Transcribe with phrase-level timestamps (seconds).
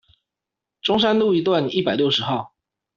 [0.81, 2.55] 中山路一段一百六十號